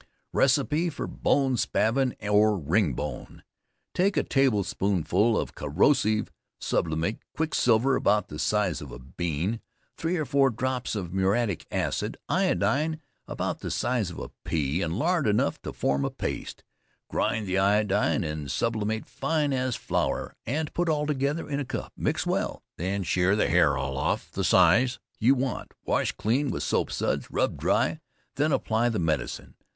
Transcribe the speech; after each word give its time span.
RECEIPT 0.33 0.91
FOR 0.91 1.05
BONE 1.05 1.57
SPAVIN 1.57 2.15
OR 2.27 2.57
RING 2.57 2.95
BONE. 2.95 3.43
Take 3.93 4.17
a 4.17 4.23
table 4.23 4.63
spoonful 4.63 5.37
of 5.39 5.53
corrosive 5.53 6.31
sublimate; 6.59 7.19
quicksilver 7.35 7.95
about 7.95 8.27
the 8.27 8.39
size 8.39 8.81
of 8.81 8.91
a 8.91 8.97
bean; 8.97 9.61
3 9.97 10.17
or 10.17 10.25
4 10.25 10.49
drops 10.49 10.95
of 10.95 11.13
muriatic 11.13 11.67
acid; 11.69 12.17
iodine 12.27 12.99
about 13.27 13.59
the 13.59 13.69
size 13.69 14.09
of 14.09 14.17
a 14.17 14.31
pea, 14.43 14.81
and 14.81 14.97
lard 14.97 15.27
enough 15.27 15.61
to 15.61 15.71
form 15.71 16.03
a 16.03 16.09
paste; 16.09 16.63
grind 17.07 17.45
the 17.45 17.59
iodine 17.59 18.23
and 18.23 18.49
sublimate 18.49 19.05
fine 19.07 19.53
as 19.53 19.75
flour, 19.75 20.35
and 20.47 20.73
put 20.73 20.89
altogether 20.89 21.47
in 21.47 21.59
a 21.59 21.63
cup, 21.63 21.93
mix 21.95 22.25
well, 22.25 22.63
then 22.75 23.03
shear 23.03 23.35
the 23.35 23.47
hair 23.49 23.77
all 23.77 23.97
off 23.97 24.31
the 24.31 24.43
size 24.43 24.97
you 25.19 25.35
want; 25.35 25.75
wash 25.85 26.11
clean 26.13 26.49
with 26.49 26.63
soap 26.63 26.91
suds, 26.91 27.29
rub 27.29 27.55
dry, 27.55 27.99
then 28.37 28.51
apply 28.51 28.89
the 28.89 28.97
medicine. 28.97 29.53